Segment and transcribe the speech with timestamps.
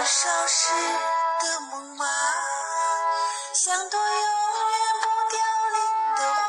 [0.00, 0.72] 年少时
[1.40, 2.06] 的梦吗？
[3.52, 5.36] 像朵永远不凋
[5.74, 5.78] 零
[6.16, 6.20] 的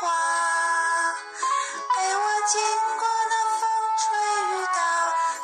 [1.94, 2.54] 陪我经
[2.96, 4.02] 过那风吹
[4.44, 4.80] 雨打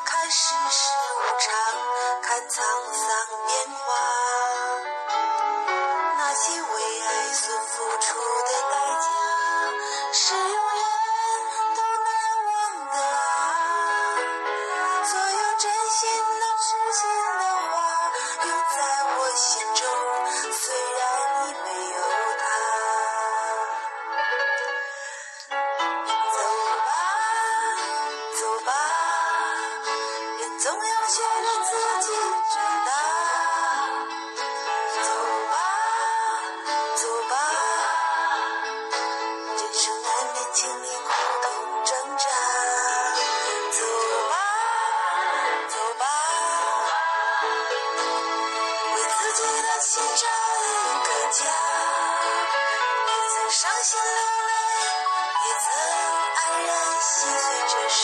[0.05, 0.81] 看世事
[1.17, 1.47] 无常
[2.23, 3.05] 看沧桑
[3.45, 3.83] 变化
[6.17, 8.68] 那些为爱所付出的
[19.39, 19.87] 心中。
[20.51, 21.01] 虽然
[21.47, 21.97] 已没有
[22.39, 22.43] 他，
[26.35, 26.37] 走
[26.85, 26.89] 吧，
[28.37, 28.69] 走吧，
[30.39, 31.71] 人总要学着自
[32.05, 32.07] 己
[32.53, 32.55] 长
[32.85, 33.18] 大。
[49.39, 50.69] 为自己的心找一
[51.05, 51.39] 个家。
[53.07, 54.09] 也曾伤心流
[54.47, 54.51] 泪，
[55.45, 55.67] 也曾
[56.35, 56.37] 黯
[56.67, 57.09] 然心
[57.39, 57.99] 碎，这是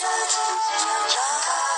[0.00, 1.69] Just